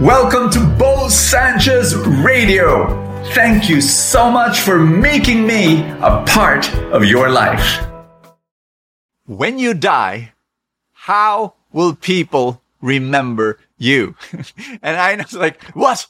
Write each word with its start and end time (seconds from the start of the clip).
Welcome 0.00 0.50
to 0.50 0.60
Bo 0.78 1.08
Sanchez 1.08 1.96
Radio. 1.96 2.84
Thank 3.32 3.70
you 3.70 3.80
so 3.80 4.30
much 4.30 4.60
for 4.60 4.78
making 4.78 5.46
me 5.46 5.88
a 6.02 6.22
part 6.26 6.70
of 6.92 7.06
your 7.06 7.30
life. 7.30 7.82
When 9.24 9.58
you 9.58 9.72
die, 9.72 10.34
how 10.92 11.54
will 11.72 11.94
people 11.94 12.60
remember 12.82 13.58
you? 13.78 14.14
and 14.82 14.98
I 14.98 15.16
was 15.16 15.32
like, 15.32 15.64
what? 15.68 16.06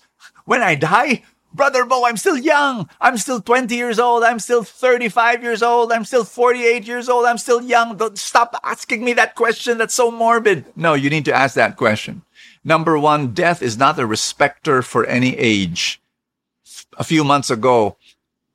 When 0.46 0.62
I 0.62 0.74
die? 0.74 1.22
Brother 1.54 1.84
Bo, 1.84 2.06
I'm 2.06 2.16
still 2.16 2.36
young. 2.36 2.90
I'm 3.00 3.16
still 3.16 3.40
20 3.40 3.72
years 3.76 4.00
old. 4.00 4.24
I'm 4.24 4.40
still 4.40 4.64
35 4.64 5.44
years 5.44 5.62
old. 5.62 5.92
I'm 5.92 6.04
still 6.04 6.24
48 6.24 6.88
years 6.88 7.08
old. 7.08 7.24
I'm 7.24 7.38
still 7.38 7.62
young. 7.62 7.96
Don't 7.96 8.18
stop 8.18 8.58
asking 8.64 9.04
me 9.04 9.12
that 9.12 9.36
question. 9.36 9.78
That's 9.78 9.94
so 9.94 10.10
morbid. 10.10 10.64
No, 10.74 10.94
you 10.94 11.08
need 11.08 11.24
to 11.26 11.32
ask 11.32 11.54
that 11.54 11.76
question. 11.76 12.22
Number 12.66 12.98
one, 12.98 13.28
death 13.28 13.62
is 13.62 13.78
not 13.78 13.96
a 13.96 14.06
respecter 14.06 14.82
for 14.82 15.06
any 15.06 15.38
age. 15.38 16.02
A 16.98 17.04
few 17.04 17.22
months 17.22 17.48
ago, 17.48 17.96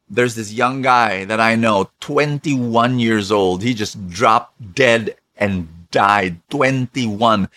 there's 0.09 0.35
this 0.35 0.52
young 0.52 0.81
guy 0.81 1.23
that 1.23 1.39
I 1.39 1.55
know, 1.55 1.89
21 2.02 2.99
years 2.99 3.31
old. 3.31 3.63
He 3.63 3.73
just 3.73 4.09
dropped 4.09 4.75
dead 4.75 5.16
and 5.38 5.69
died. 5.91 6.41
21. 6.49 7.47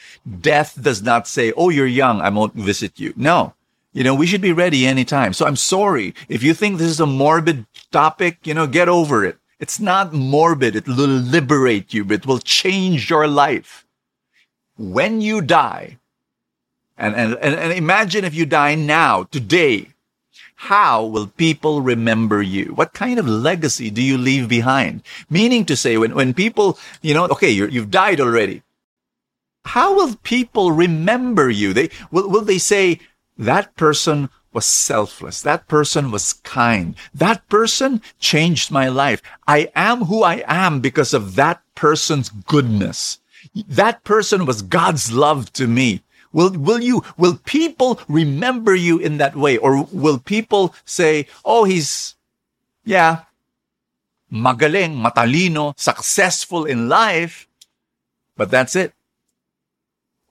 Death 0.40 0.80
does 0.80 1.02
not 1.02 1.26
say, 1.26 1.52
Oh, 1.56 1.70
you're 1.70 1.88
young. 1.88 2.20
I 2.20 2.28
won't 2.28 2.54
visit 2.54 3.00
you. 3.00 3.12
No. 3.16 3.54
You 3.92 4.04
know, 4.04 4.14
we 4.14 4.28
should 4.28 4.40
be 4.40 4.52
ready 4.52 4.86
anytime. 4.86 5.32
So 5.32 5.46
I'm 5.46 5.56
sorry. 5.56 6.14
If 6.28 6.45
you 6.45 6.54
think 6.54 6.78
this 6.78 6.90
is 6.90 7.00
a 7.00 7.06
morbid 7.06 7.66
topic, 7.90 8.38
you 8.45 8.54
know, 8.54 8.68
get 8.68 8.88
over 8.88 9.24
it. 9.24 9.38
It's 9.59 9.80
not 9.80 10.12
morbid. 10.12 10.76
It 10.76 10.86
will 10.86 11.18
liberate 11.34 11.92
you, 11.92 12.04
but 12.04 12.20
it 12.20 12.26
will 12.26 12.38
change 12.38 13.10
your 13.10 13.26
life. 13.26 13.84
When 14.76 15.20
you 15.20 15.40
die, 15.40 15.98
and, 16.96 17.14
and, 17.14 17.34
and 17.34 17.72
imagine 17.72 18.24
if 18.24 18.34
you 18.34 18.46
die 18.46 18.74
now, 18.74 19.24
today, 19.24 19.88
how 20.54 21.04
will 21.04 21.26
people 21.26 21.82
remember 21.82 22.40
you? 22.40 22.66
What 22.74 22.95
kind 22.95 23.18
of 23.18 23.28
legacy 23.28 23.90
do 23.90 24.02
you 24.02 24.16
leave 24.16 24.48
behind? 24.48 25.02
Meaning 25.28 25.64
to 25.66 25.76
say, 25.76 25.96
when, 25.98 26.14
when 26.14 26.32
people, 26.34 26.78
you 27.02 27.14
know, 27.14 27.24
okay, 27.26 27.51
you 27.51 27.68
have 27.68 27.90
died 27.90 28.20
already. 28.20 28.62
How 29.64 29.95
will 29.95 30.16
people 30.23 30.73
remember 30.73 31.51
you? 31.51 31.73
They, 31.73 31.90
will, 32.10 32.28
will 32.28 32.42
they 32.45 32.59
say, 32.59 33.01
that 33.36 33.74
person 33.76 34.30
was 34.52 34.64
selfless. 34.64 35.42
That 35.42 35.66
person 35.66 36.12
was 36.12 36.34
kind. 36.45 36.95
That 37.12 37.46
person 37.48 38.01
changed 38.20 38.70
my 38.70 38.88
life. 38.88 39.20
I 39.48 39.73
am 39.74 40.04
who 40.04 40.23
I 40.23 40.45
am 40.46 40.80
because 40.80 41.12
of 41.12 41.34
that 41.34 41.60
person's 41.74 42.29
goodness. 42.29 43.18
That 43.68 44.04
person 44.04 44.46
was 44.46 44.62
God's 44.62 45.12
love 45.12 45.52
to 45.54 45.66
me. 45.66 46.02
Will, 46.35 46.51
will 46.51 46.82
you, 46.82 47.02
will 47.16 47.38
people 47.46 48.01
remember 48.09 48.74
you 48.74 48.99
in 48.99 49.18
that 49.18 49.37
way? 49.37 49.57
Or 49.57 49.87
will 49.93 50.18
people 50.18 50.74
say, 50.85 51.29
oh, 51.45 51.63
he's, 51.63 52.16
yeah, 52.85 53.23
magaling, 54.30 55.01
matalino, 55.01 55.79
successful 55.79 56.65
in 56.66 56.88
life, 56.88 57.46
but 58.37 58.51
that's 58.51 58.74
it? 58.74 58.93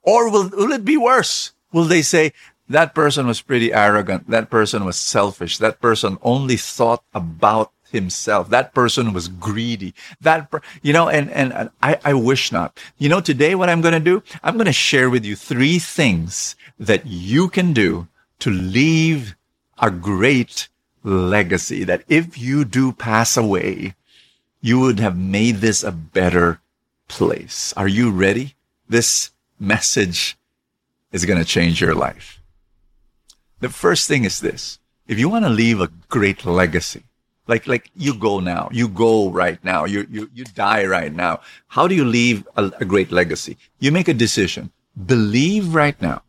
Or 0.02 0.30
will, 0.30 0.50
will 0.50 0.72
it 0.72 0.84
be 0.84 0.98
worse? 0.98 1.52
Will 1.72 1.84
they 1.84 2.02
say, 2.02 2.34
that 2.68 2.94
person 2.94 3.26
was 3.26 3.42
pretty 3.42 3.72
arrogant. 3.72 4.28
That 4.30 4.48
person 4.48 4.84
was 4.84 4.96
selfish. 4.96 5.58
That 5.58 5.80
person 5.80 6.18
only 6.22 6.56
thought 6.56 7.02
about 7.12 7.72
himself. 7.94 8.50
That 8.50 8.74
person 8.74 9.14
was 9.14 9.28
greedy. 9.28 9.94
That, 10.20 10.50
per- 10.50 10.60
you 10.82 10.92
know, 10.92 11.08
and, 11.08 11.30
and 11.30 11.70
I, 11.82 11.98
I 12.04 12.12
wish 12.12 12.52
not. 12.52 12.78
You 12.98 13.08
know, 13.08 13.20
today 13.20 13.54
what 13.54 13.70
I'm 13.70 13.80
going 13.80 13.94
to 13.94 14.00
do, 14.00 14.22
I'm 14.42 14.54
going 14.54 14.66
to 14.66 14.72
share 14.72 15.08
with 15.08 15.24
you 15.24 15.34
three 15.36 15.78
things 15.78 16.56
that 16.78 17.06
you 17.06 17.48
can 17.48 17.72
do 17.72 18.08
to 18.40 18.50
leave 18.50 19.36
a 19.78 19.90
great 19.90 20.68
legacy 21.02 21.84
that 21.84 22.04
if 22.08 22.36
you 22.36 22.64
do 22.64 22.92
pass 22.92 23.36
away, 23.36 23.94
you 24.60 24.80
would 24.80 25.00
have 25.00 25.16
made 25.16 25.56
this 25.56 25.82
a 25.82 25.92
better 25.92 26.60
place. 27.08 27.72
Are 27.76 27.88
you 27.88 28.10
ready? 28.10 28.54
This 28.88 29.30
message 29.58 30.36
is 31.12 31.24
going 31.24 31.38
to 31.38 31.44
change 31.44 31.80
your 31.80 31.94
life. 31.94 32.40
The 33.60 33.68
first 33.68 34.08
thing 34.08 34.24
is 34.24 34.40
this. 34.40 34.78
If 35.06 35.18
you 35.18 35.28
want 35.28 35.44
to 35.44 35.50
leave 35.50 35.80
a 35.80 35.92
great 36.08 36.44
legacy, 36.44 37.04
like, 37.46 37.66
like 37.66 37.90
you 37.96 38.14
go 38.14 38.40
now, 38.40 38.68
you 38.72 38.88
go 38.88 39.30
right 39.30 39.62
now, 39.64 39.84
you, 39.84 40.06
you, 40.10 40.30
you 40.34 40.44
die 40.44 40.86
right 40.86 41.12
now. 41.12 41.40
How 41.68 41.86
do 41.86 41.94
you 41.94 42.04
leave 42.04 42.46
a, 42.56 42.70
a 42.80 42.84
great 42.84 43.12
legacy? 43.12 43.56
You 43.78 43.92
make 43.92 44.08
a 44.08 44.14
decision. 44.14 44.70
Believe 45.06 45.74
right 45.74 46.00
now 46.00 46.22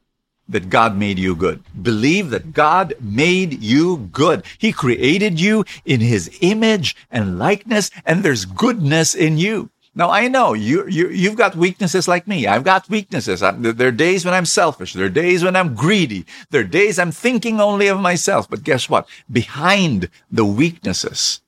that 0.48 0.70
God 0.70 0.96
made 0.96 1.18
you 1.18 1.36
good. 1.36 1.64
Believe 1.82 2.30
that 2.30 2.54
God 2.54 2.94
made 3.00 3.64
you 3.64 4.10
good. 4.12 4.44
He 4.58 4.72
created 4.72 5.40
you 5.40 5.66
in 5.86 6.02
his 6.02 6.30
image 6.42 6.96
and 7.10 7.40
likeness, 7.40 7.90
and 8.06 8.24
there's 8.24 8.46
goodness 8.46 9.16
in 9.16 9.38
you. 9.38 9.70
Now 9.98 10.12
I 10.12 10.28
know 10.28 10.54
you, 10.54 10.86
you, 10.88 11.10
you've 11.10 11.38
got 11.38 11.56
weaknesses 11.56 12.08
like 12.08 12.28
me. 12.28 12.48
I've 12.48 12.66
got 12.66 12.90
weaknesses. 12.90 13.42
I, 13.42 13.52
there 13.52 13.88
are 13.88 13.92
days 13.92 14.26
when 14.26 14.34
I'm 14.34 14.46
selfish. 14.46 14.92
There 14.92 15.06
are 15.06 15.10
days 15.10 15.44
when 15.44 15.56
I'm 15.56 15.74
greedy. 15.74 16.26
There 16.50 16.62
are 16.62 16.66
days 16.66 17.00
I'm 17.00 17.14
thinking 17.14 17.62
only 17.62 17.88
of 17.88 18.02
myself. 18.02 18.50
But 18.50 18.64
guess 18.64 18.90
what? 18.90 19.08
Behind 19.32 20.10
the 20.30 20.44
weaknesses, 20.44 21.40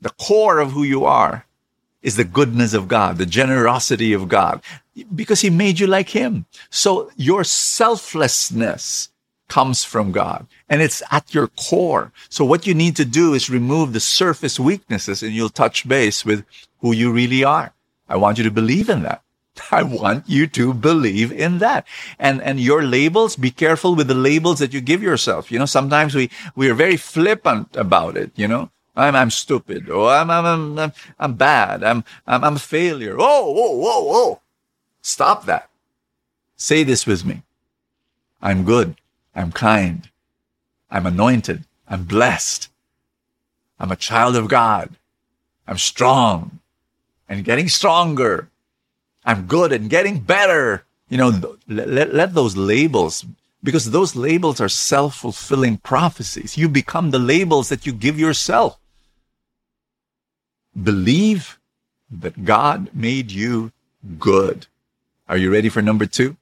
the 0.00 0.10
core 0.10 0.60
of 0.60 0.72
who 0.72 0.84
you 0.84 1.04
are 1.04 1.44
is 2.02 2.14
the 2.14 2.24
goodness 2.24 2.72
of 2.72 2.86
God, 2.86 3.18
the 3.18 3.26
generosity 3.26 4.12
of 4.12 4.28
God, 4.28 4.62
because 5.12 5.40
he 5.40 5.50
made 5.50 5.80
you 5.80 5.88
like 5.88 6.10
him. 6.10 6.46
So 6.70 7.10
your 7.16 7.42
selflessness 7.42 9.10
comes 9.48 9.84
from 9.84 10.12
God 10.12 10.46
and 10.68 10.82
it's 10.82 11.02
at 11.10 11.34
your 11.34 11.48
core. 11.48 12.12
So 12.28 12.44
what 12.44 12.66
you 12.66 12.74
need 12.74 12.96
to 12.96 13.04
do 13.04 13.34
is 13.34 13.48
remove 13.48 13.92
the 13.92 14.00
surface 14.00 14.58
weaknesses 14.58 15.22
and 15.22 15.32
you'll 15.32 15.48
touch 15.48 15.88
base 15.88 16.24
with 16.24 16.44
who 16.80 16.92
you 16.92 17.12
really 17.12 17.44
are. 17.44 17.72
I 18.08 18.16
want 18.16 18.38
you 18.38 18.44
to 18.44 18.50
believe 18.50 18.88
in 18.88 19.02
that. 19.02 19.22
I 19.70 19.82
want 19.82 20.28
you 20.28 20.46
to 20.48 20.74
believe 20.74 21.32
in 21.32 21.58
that. 21.58 21.86
And, 22.18 22.42
and 22.42 22.60
your 22.60 22.82
labels, 22.82 23.36
be 23.36 23.50
careful 23.50 23.94
with 23.94 24.08
the 24.08 24.14
labels 24.14 24.58
that 24.58 24.72
you 24.72 24.80
give 24.80 25.02
yourself. 25.02 25.50
You 25.50 25.58
know, 25.58 25.66
sometimes 25.66 26.14
we, 26.14 26.30
we 26.54 26.68
are 26.70 26.74
very 26.74 26.96
flippant 26.96 27.76
about 27.76 28.16
it, 28.16 28.32
you 28.36 28.48
know. 28.48 28.70
I'm, 28.96 29.14
I'm 29.14 29.30
stupid. 29.30 29.88
Oh, 29.90 30.06
I'm, 30.08 30.30
I'm, 30.30 30.78
I'm, 30.78 30.92
I'm 31.18 31.34
bad. 31.34 31.84
I'm, 31.84 32.02
I'm, 32.26 32.42
I'm 32.42 32.56
a 32.56 32.58
failure. 32.58 33.16
Oh, 33.18 33.52
whoa, 33.52 33.72
whoa, 33.72 34.04
whoa. 34.04 34.40
Stop 35.02 35.44
that. 35.46 35.68
Say 36.56 36.82
this 36.82 37.06
with 37.06 37.24
me. 37.24 37.42
I'm 38.40 38.64
good. 38.64 38.96
I'm 39.36 39.52
kind. 39.52 40.10
I'm 40.90 41.06
anointed. 41.06 41.64
I'm 41.86 42.04
blessed. 42.04 42.70
I'm 43.78 43.92
a 43.92 43.96
child 43.96 44.34
of 44.34 44.48
God. 44.48 44.96
I'm 45.68 45.78
strong 45.78 46.60
and 47.28 47.44
getting 47.44 47.68
stronger. 47.68 48.48
I'm 49.24 49.46
good 49.46 49.72
and 49.72 49.90
getting 49.90 50.20
better. 50.20 50.84
You 51.08 51.18
know, 51.18 51.58
let, 51.68 52.14
let 52.14 52.34
those 52.34 52.56
labels, 52.56 53.24
because 53.62 53.90
those 53.90 54.16
labels 54.16 54.60
are 54.60 54.68
self-fulfilling 54.68 55.78
prophecies. 55.78 56.56
You 56.56 56.68
become 56.68 57.10
the 57.10 57.18
labels 57.18 57.68
that 57.68 57.84
you 57.86 57.92
give 57.92 58.18
yourself. 58.18 58.78
Believe 60.80 61.58
that 62.10 62.44
God 62.44 62.90
made 62.94 63.30
you 63.30 63.72
good. 64.18 64.66
Are 65.28 65.36
you 65.36 65.52
ready 65.52 65.68
for 65.68 65.82
number 65.82 66.06
two? 66.06 66.36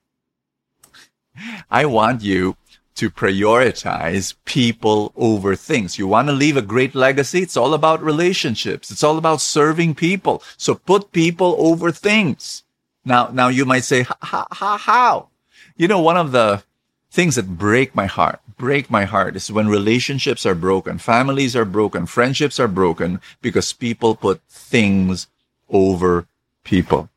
I 1.70 1.86
want 1.86 2.22
you 2.22 2.56
to 2.94 3.10
prioritize 3.10 4.34
people 4.44 5.12
over 5.16 5.56
things. 5.56 5.98
You 5.98 6.06
want 6.06 6.28
to 6.28 6.32
leave 6.32 6.56
a 6.56 6.62
great 6.62 6.94
legacy? 6.94 7.42
It's 7.42 7.56
all 7.56 7.74
about 7.74 8.02
relationships. 8.02 8.90
It's 8.90 9.02
all 9.02 9.18
about 9.18 9.40
serving 9.40 9.96
people. 9.96 10.42
So 10.56 10.74
put 10.74 11.12
people 11.12 11.56
over 11.58 11.90
things. 11.90 12.62
Now, 13.04 13.28
now 13.32 13.48
you 13.48 13.64
might 13.64 13.84
say, 13.84 14.06
how, 14.20 14.46
how, 14.50 14.78
how? 14.78 15.28
You 15.76 15.88
know, 15.88 16.00
one 16.00 16.16
of 16.16 16.32
the 16.32 16.62
things 17.10 17.34
that 17.36 17.58
break 17.58 17.94
my 17.94 18.06
heart, 18.06 18.40
break 18.56 18.90
my 18.90 19.04
heart 19.04 19.36
is 19.36 19.50
when 19.50 19.68
relationships 19.68 20.46
are 20.46 20.54
broken, 20.54 20.98
families 20.98 21.54
are 21.54 21.64
broken, 21.64 22.06
friendships 22.06 22.58
are 22.58 22.68
broken 22.68 23.20
because 23.42 23.72
people 23.72 24.14
put 24.14 24.40
things 24.48 25.26
over 25.68 26.26
people. 26.64 27.08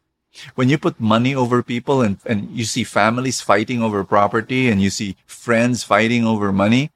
When 0.56 0.70
you 0.70 0.78
put 0.78 1.00
money 1.00 1.34
over 1.36 1.64
people 1.64 2.02
and, 2.02 2.18
and 2.26 2.50
you 2.52 2.66
see 2.66 2.84
families 2.84 3.42
fighting 3.42 3.82
over 3.82 4.04
property 4.04 4.70
and 4.70 4.82
you 4.82 4.90
see 4.90 5.16
friends 5.26 5.84
fighting 5.84 6.26
over 6.26 6.52
money, 6.52 6.92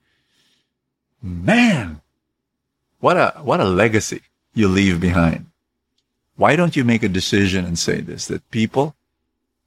man, 1.22 2.02
what 3.00 3.18
a, 3.18 3.40
what 3.42 3.60
a 3.60 3.66
legacy 3.66 4.22
you 4.54 4.68
leave 4.68 5.00
behind. 5.00 5.48
Why 6.36 6.56
don't 6.56 6.76
you 6.76 6.84
make 6.84 7.04
a 7.04 7.10
decision 7.10 7.66
and 7.66 7.78
say 7.78 8.02
this, 8.02 8.28
that 8.28 8.50
people, 8.52 8.96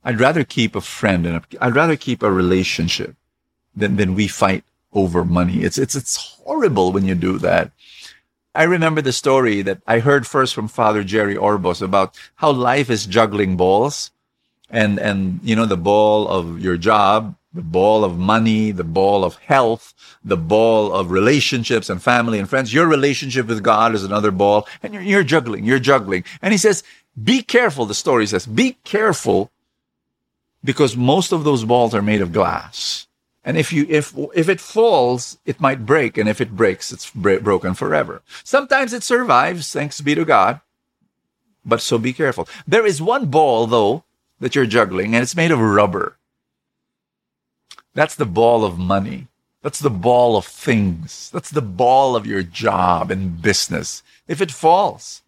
I'd 0.05 0.21
rather 0.21 0.45
keep 0.45 0.75
a 0.75 0.81
friend 0.81 1.27
and 1.27 1.43
I'd 1.61 1.75
rather 1.75 1.97
keep 1.97 2.23
a 2.23 2.33
relationship 2.33 3.17
than, 3.75 3.97
than 3.97 4.15
we 4.15 4.29
fight 4.29 4.65
over 4.93 5.25
money. 5.25 5.63
It's, 5.63 5.79
it's, 5.79 5.95
it's 5.95 6.17
horrible 6.17 6.93
when 6.93 7.05
you 7.05 7.15
do 7.15 7.39
that. 7.39 7.73
I 8.55 8.63
remember 8.65 9.03
the 9.03 9.13
story 9.13 9.63
that 9.63 9.83
I 9.87 9.99
heard 9.99 10.27
first 10.27 10.55
from 10.55 10.69
Father 10.69 11.03
Jerry 11.03 11.35
Orbos 11.35 11.83
about 11.83 12.17
how 12.37 12.53
life 12.53 12.89
is 12.89 13.07
juggling 13.07 13.57
balls 13.57 14.13
and, 14.71 14.99
and, 14.99 15.41
you 15.43 15.57
know, 15.57 15.67
the 15.67 15.77
ball 15.77 16.29
of 16.29 16.61
your 16.61 16.77
job, 16.77 17.37
the 17.53 17.63
ball 17.63 18.05
of 18.05 18.17
money, 18.17 18.71
the 18.71 18.85
ball 18.85 19.25
of 19.25 19.37
health, 19.37 19.93
the 20.25 20.37
ball 20.37 20.93
of 20.93 21.11
relationships 21.11 21.91
and 21.91 22.03
family 22.03 22.39
and 22.39 22.49
friends. 22.49 22.73
Your 22.73 22.87
relationship 22.87 23.47
with 23.47 23.63
God 23.63 23.95
is 23.95 24.05
another 24.05 24.31
ball 24.31 24.69
and 24.83 24.95
you're, 24.95 25.03
you're 25.03 25.25
juggling, 25.25 25.65
you're 25.65 25.79
juggling. 25.81 26.25
And 26.41 26.53
he 26.53 26.59
says, 26.59 26.85
be 27.21 27.43
careful. 27.43 27.87
The 27.87 27.95
story 27.95 28.27
says, 28.27 28.47
be 28.47 28.77
careful 28.85 29.51
because 30.63 30.97
most 30.97 31.33
of 31.33 31.45
those 31.45 31.65
balls 31.65 31.95
are 31.95 32.03
made 32.03 32.21
of 32.21 32.33
glass. 32.33 33.07
And 33.45 33.59
if 33.59 33.73
you, 33.73 33.87
if, 33.89 34.15
if 34.35 34.49
it 34.49 34.61
falls, 34.61 35.39
it 35.45 35.61
might 35.61 35.85
break. 35.85 36.17
And 36.17 36.29
if 36.29 36.41
it 36.41 36.57
breaks, 36.57 36.93
it's 36.93 37.11
broken 37.11 37.75
forever. 37.75 38.23
Sometimes 38.43 38.93
it 38.93 39.03
survives, 39.03 39.71
thanks 39.73 40.01
be 40.01 40.15
to 40.15 40.25
God. 40.25 40.61
But 41.65 41.81
so 41.81 41.99
be 41.99 42.13
careful. 42.13 42.49
There 42.67 42.87
is 42.87 43.03
one 43.03 43.27
ball 43.27 43.67
though 43.67 44.05
that 44.41 44.55
you're 44.55 44.67
juggling 44.67 45.15
and 45.15 45.23
it's 45.23 45.37
made 45.37 45.51
of 45.51 45.61
rubber. 45.61 46.17
That's 47.95 48.15
the 48.15 48.27
ball 48.27 48.65
of 48.65 48.79
money. 48.79 49.29
That's 49.63 49.79
the 49.79 49.91
ball 49.91 50.37
of 50.37 50.45
things. 50.45 51.31
That's 51.31 51.51
the 51.51 51.63
ball 51.63 52.17
of 52.17 52.27
your 52.27 52.43
job 52.43 53.11
and 53.11 53.41
business. 53.41 54.03
If 54.29 54.43
it 54.43 54.51
falls, 54.51 55.23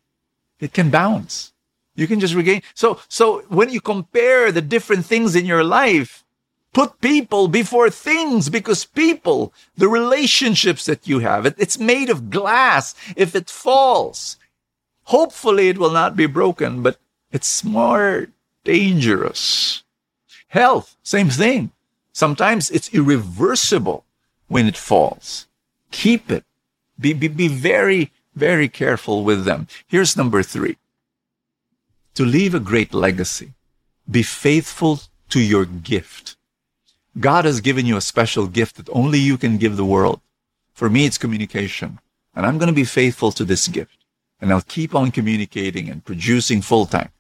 it 0.61 0.75
can 0.75 0.91
bounce. 0.91 1.53
You 1.95 2.07
can 2.07 2.21
just 2.21 2.35
regain. 2.35 2.63
So, 2.75 3.01
so 3.09 3.43
when 3.49 3.71
you 3.71 3.81
compare 3.81 4.53
the 4.53 4.61
different 4.61 5.07
things 5.07 5.35
in 5.35 5.47
your 5.47 5.65
life, 5.65 6.26
put 6.77 7.01
people 7.01 7.49
before 7.49 7.89
things 7.89 8.51
because 8.51 8.85
people, 8.85 9.51
the 9.79 9.89
relationships 9.89 10.85
that 10.85 11.09
you 11.09 11.21
have, 11.21 11.47
it, 11.47 11.55
it's 11.57 11.79
made 11.79 12.11
of 12.11 12.29
glass. 12.29 12.95
If 13.17 13.35
it 13.35 13.49
falls, 13.49 14.37
hopefully 15.05 15.71
it 15.71 15.79
will 15.79 15.91
not 15.91 16.17
be 16.17 16.27
broken, 16.27 16.83
but 16.83 16.99
it's 17.33 17.65
more 17.65 18.27
dangerous. 18.65 19.85
Health, 20.49 20.99
same 21.03 21.31
thing. 21.31 21.71
Sometimes 22.13 22.71
it's 22.71 22.93
irreversible 22.93 24.05
when 24.49 24.67
it 24.67 24.77
falls. 24.77 25.47
Keep 25.91 26.31
it. 26.31 26.45
Be, 27.01 27.15
be, 27.15 27.29
be 27.29 27.49
very, 27.49 28.13
very 28.35 28.69
careful 28.69 29.25
with 29.25 29.47
them. 29.47 29.67
Here's 29.87 30.15
number 30.15 30.43
three. 30.43 30.77
To 32.17 32.25
leave 32.27 32.55
a 32.55 32.61
great 32.61 32.93
legacy, 32.93 33.55
be 34.11 34.23
faithful 34.23 35.01
to 35.31 35.41
your 35.41 35.65
gift. 35.65 36.37
God 37.19 37.45
has 37.45 37.61
given 37.61 37.87
you 37.87 37.97
a 37.97 38.03
special 38.03 38.47
gift 38.47 38.77
that 38.77 38.91
only 38.91 39.19
you 39.19 39.39
can 39.39 39.57
give 39.57 39.77
the 39.77 39.85
world. 39.85 40.21
For 40.75 40.91
me, 40.91 41.07
it's 41.07 41.19
communication. 41.19 41.99
And 42.35 42.45
I'm 42.45 42.59
going 42.59 42.69
to 42.69 42.75
be 42.75 42.85
faithful 42.85 43.33
to 43.33 43.45
this 43.45 43.69
gift. 43.69 44.05
And 44.41 44.53
I'll 44.53 44.63
keep 44.63 44.95
on 44.95 45.11
communicating 45.11 45.89
and 45.89 46.05
producing 46.05 46.61
full 46.61 46.85
time. 46.85 47.11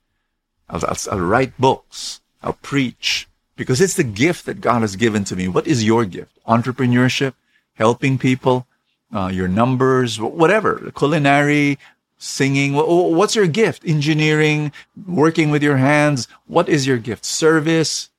I'll, 0.68 0.84
I'll, 0.86 0.96
I'll 1.12 1.20
write 1.20 1.58
books. 1.58 2.20
I'll 2.42 2.58
preach 2.60 3.26
because 3.56 3.80
it's 3.80 3.94
the 3.94 4.04
gift 4.04 4.44
that 4.44 4.60
God 4.60 4.82
has 4.82 4.96
given 4.96 5.24
to 5.24 5.36
me. 5.36 5.48
What 5.48 5.66
is 5.66 5.82
your 5.82 6.04
gift? 6.04 6.38
Entrepreneurship, 6.46 7.32
helping 7.74 8.18
people, 8.18 8.66
uh, 9.14 9.30
your 9.32 9.48
numbers, 9.48 10.20
whatever, 10.20 10.92
culinary, 10.94 11.78
singing. 12.18 12.74
What's 12.74 13.34
your 13.34 13.46
gift? 13.46 13.82
Engineering, 13.86 14.72
working 15.06 15.50
with 15.50 15.62
your 15.62 15.78
hands. 15.78 16.28
What 16.46 16.68
is 16.68 16.86
your 16.86 16.98
gift? 16.98 17.24
Service. 17.24 18.10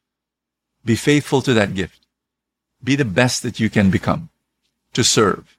Be 0.86 0.96
faithful 0.96 1.42
to 1.42 1.54
that 1.54 1.74
gift. 1.74 2.02
Be 2.84 2.96
the 2.96 3.06
best 3.06 3.44
that 3.44 3.60
you 3.60 3.70
can 3.70 3.90
become 3.90 4.30
to 4.94 5.04
serve. 5.04 5.58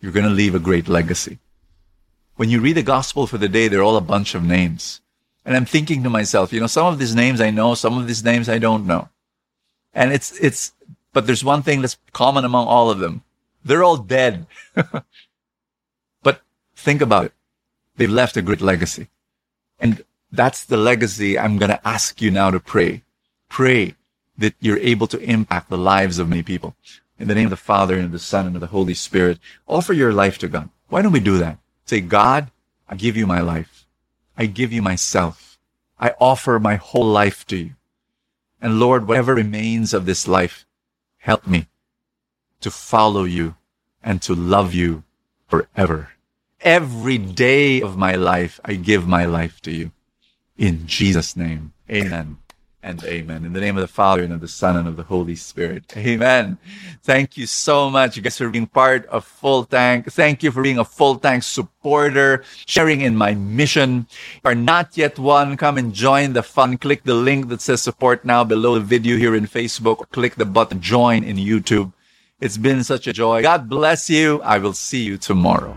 You're 0.00 0.12
going 0.12 0.26
to 0.26 0.32
leave 0.32 0.54
a 0.54 0.58
great 0.58 0.88
legacy. 0.88 1.38
When 2.36 2.50
you 2.50 2.60
read 2.60 2.76
the 2.76 2.82
gospel 2.82 3.26
for 3.26 3.38
the 3.38 3.48
day, 3.48 3.68
they're 3.68 3.82
all 3.82 3.96
a 3.96 4.00
bunch 4.00 4.34
of 4.34 4.42
names. 4.42 5.00
And 5.44 5.56
I'm 5.56 5.64
thinking 5.64 6.02
to 6.02 6.10
myself, 6.10 6.52
you 6.52 6.60
know, 6.60 6.66
some 6.66 6.86
of 6.86 6.98
these 6.98 7.14
names 7.14 7.40
I 7.40 7.50
know, 7.50 7.74
some 7.74 7.98
of 7.98 8.06
these 8.06 8.24
names 8.24 8.48
I 8.48 8.58
don't 8.58 8.86
know. 8.86 9.08
And 9.92 10.12
it's, 10.12 10.38
it's, 10.38 10.72
but 11.12 11.26
there's 11.26 11.44
one 11.44 11.62
thing 11.62 11.80
that's 11.80 11.98
common 12.12 12.44
among 12.44 12.66
all 12.66 12.90
of 12.90 12.98
them. 12.98 13.22
They're 13.64 13.84
all 13.84 13.96
dead. 13.96 14.46
but 16.22 16.40
think 16.76 17.02
about 17.02 17.26
it. 17.26 17.32
They've 17.96 18.10
left 18.10 18.36
a 18.36 18.42
great 18.42 18.60
legacy. 18.60 19.08
And 19.78 20.04
that's 20.32 20.64
the 20.64 20.76
legacy 20.76 21.38
I'm 21.38 21.58
going 21.58 21.70
to 21.70 21.86
ask 21.86 22.22
you 22.22 22.30
now 22.30 22.50
to 22.50 22.60
pray. 22.60 23.02
Pray 23.48 23.96
that 24.40 24.54
you're 24.58 24.78
able 24.78 25.06
to 25.06 25.20
impact 25.20 25.68
the 25.68 25.78
lives 25.78 26.18
of 26.18 26.28
many 26.28 26.42
people. 26.42 26.74
In 27.18 27.28
the 27.28 27.34
name 27.34 27.46
of 27.46 27.50
the 27.50 27.56
Father 27.56 27.94
and 27.94 28.06
of 28.06 28.12
the 28.12 28.18
Son 28.18 28.46
and 28.46 28.56
of 28.56 28.60
the 28.60 28.68
Holy 28.68 28.94
Spirit, 28.94 29.38
offer 29.68 29.92
your 29.92 30.12
life 30.12 30.38
to 30.38 30.48
God. 30.48 30.70
Why 30.88 31.02
don't 31.02 31.12
we 31.12 31.20
do 31.20 31.36
that? 31.38 31.58
Say, 31.84 32.00
God, 32.00 32.50
I 32.88 32.96
give 32.96 33.16
you 33.16 33.26
my 33.26 33.40
life. 33.40 33.86
I 34.38 34.46
give 34.46 34.72
you 34.72 34.80
myself. 34.80 35.58
I 35.98 36.14
offer 36.18 36.58
my 36.58 36.76
whole 36.76 37.04
life 37.04 37.46
to 37.48 37.56
you. 37.56 37.70
And 38.62 38.80
Lord, 38.80 39.06
whatever 39.06 39.34
remains 39.34 39.92
of 39.92 40.06
this 40.06 40.26
life, 40.26 40.64
help 41.18 41.46
me 41.46 41.66
to 42.60 42.70
follow 42.70 43.24
you 43.24 43.56
and 44.02 44.22
to 44.22 44.34
love 44.34 44.72
you 44.72 45.04
forever. 45.48 46.12
Every 46.62 47.18
day 47.18 47.82
of 47.82 47.98
my 47.98 48.14
life, 48.14 48.58
I 48.64 48.74
give 48.74 49.06
my 49.06 49.26
life 49.26 49.60
to 49.62 49.70
you. 49.70 49.92
In 50.56 50.86
Jesus' 50.86 51.36
name, 51.36 51.74
amen 51.90 52.38
and 52.82 53.02
amen. 53.04 53.44
In 53.44 53.52
the 53.52 53.60
name 53.60 53.76
of 53.76 53.82
the 53.82 53.88
Father 53.88 54.22
and 54.22 54.32
of 54.32 54.40
the 54.40 54.48
Son 54.48 54.76
and 54.76 54.88
of 54.88 54.96
the 54.96 55.02
Holy 55.02 55.36
Spirit. 55.36 55.94
Amen. 55.96 56.58
Thank 57.02 57.36
you 57.36 57.46
so 57.46 57.90
much, 57.90 58.16
you 58.16 58.22
guys, 58.22 58.38
for 58.38 58.48
being 58.48 58.66
part 58.66 59.06
of 59.06 59.24
Full 59.24 59.64
Tank. 59.64 60.10
Thank 60.12 60.42
you 60.42 60.50
for 60.50 60.62
being 60.62 60.78
a 60.78 60.84
Full 60.84 61.16
Tank 61.16 61.42
supporter, 61.42 62.44
sharing 62.66 63.02
in 63.02 63.16
my 63.16 63.34
mission. 63.34 64.06
If 64.10 64.40
you 64.44 64.50
are 64.50 64.54
not 64.54 64.96
yet 64.96 65.18
one, 65.18 65.56
come 65.56 65.78
and 65.78 65.92
join 65.92 66.32
the 66.32 66.42
fun. 66.42 66.78
Click 66.78 67.04
the 67.04 67.14
link 67.14 67.48
that 67.48 67.60
says 67.60 67.82
support 67.82 68.24
now 68.24 68.44
below 68.44 68.74
the 68.74 68.80
video 68.80 69.16
here 69.16 69.34
in 69.34 69.46
Facebook. 69.46 70.10
Click 70.10 70.36
the 70.36 70.46
button 70.46 70.80
join 70.80 71.24
in 71.24 71.36
YouTube. 71.36 71.92
It's 72.40 72.56
been 72.56 72.82
such 72.84 73.06
a 73.06 73.12
joy. 73.12 73.42
God 73.42 73.68
bless 73.68 74.08
you. 74.08 74.40
I 74.42 74.56
will 74.56 74.72
see 74.72 75.02
you 75.02 75.18
tomorrow. 75.18 75.76